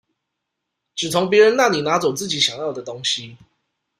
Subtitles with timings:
[0.95, 3.37] 只從別人那裡拿走自己想要的東西